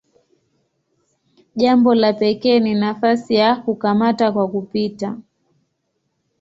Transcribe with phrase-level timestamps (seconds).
[1.55, 5.17] Jambo la pekee ni nafasi ya "kukamata kwa kupita".